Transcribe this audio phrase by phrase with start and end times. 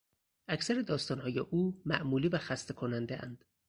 [0.49, 3.45] اکثر داستانهای او معمولی و خسته کنندهاند.